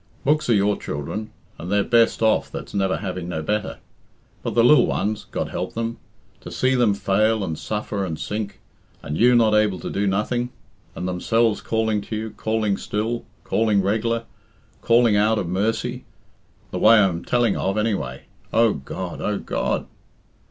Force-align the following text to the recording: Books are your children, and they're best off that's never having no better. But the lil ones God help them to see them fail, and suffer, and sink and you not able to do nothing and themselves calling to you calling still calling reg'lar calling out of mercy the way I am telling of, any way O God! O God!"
Books 0.25 0.49
are 0.49 0.55
your 0.55 0.77
children, 0.77 1.29
and 1.59 1.71
they're 1.71 1.83
best 1.83 2.23
off 2.23 2.51
that's 2.51 2.73
never 2.73 2.97
having 2.97 3.29
no 3.29 3.43
better. 3.43 3.77
But 4.41 4.55
the 4.55 4.63
lil 4.63 4.87
ones 4.87 5.27
God 5.29 5.49
help 5.49 5.75
them 5.75 5.99
to 6.39 6.49
see 6.49 6.73
them 6.73 6.95
fail, 6.95 7.43
and 7.43 7.55
suffer, 7.55 8.03
and 8.03 8.17
sink 8.19 8.59
and 9.03 9.15
you 9.15 9.35
not 9.35 9.53
able 9.53 9.77
to 9.79 9.91
do 9.91 10.07
nothing 10.07 10.49
and 10.95 11.07
themselves 11.07 11.61
calling 11.61 12.01
to 12.01 12.15
you 12.15 12.29
calling 12.31 12.77
still 12.77 13.25
calling 13.43 13.83
reg'lar 13.83 14.23
calling 14.81 15.15
out 15.17 15.37
of 15.37 15.47
mercy 15.47 16.03
the 16.71 16.79
way 16.79 16.95
I 16.95 17.07
am 17.07 17.23
telling 17.23 17.55
of, 17.55 17.77
any 17.77 17.93
way 17.93 18.23
O 18.51 18.73
God! 18.73 19.21
O 19.21 19.37
God!" 19.37 19.85